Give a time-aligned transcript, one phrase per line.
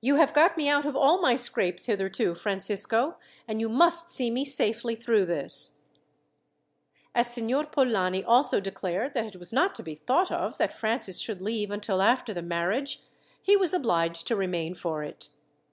[0.00, 3.16] "You have got me out of all my scrapes hitherto, Francisco,
[3.48, 5.88] and you must see me safely through this."
[7.16, 11.18] As Signor Polani also declared that it was not to be thought of, that Francis
[11.18, 13.02] should leave until after the marriage,
[13.42, 15.30] he was obliged to remain for it.